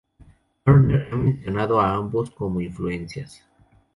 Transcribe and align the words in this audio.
Turner 0.65 1.09
ha 1.11 1.15
mencionado 1.15 1.79
a 1.79 1.93
ambos 1.93 2.31
como 2.31 2.59
influencias. 2.59 3.45